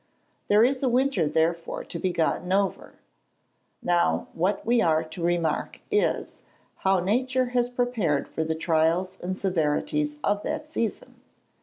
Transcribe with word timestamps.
There 0.47 0.63
is 0.63 0.81
a 0.81 0.89
winter 0.89 1.27
therefore 1.27 1.83
to 1.83 1.99
be 1.99 2.11
gotten 2.11 2.51
over. 2.51 2.93
Now 3.83 4.29
what 4.33 4.65
we 4.65 4.81
are 4.81 5.03
to 5.03 5.21
remark 5.21 5.79
is, 5.91 6.41
how 6.77 7.01
nature 7.01 7.49
has 7.53 7.69
prepared 7.69 8.27
for 8.27 8.43
the 8.43 8.55
trials 8.55 9.19
and 9.21 9.37
severities 9.37 10.17
of 10.23 10.41
that 10.41 10.65
season. 10.65 11.21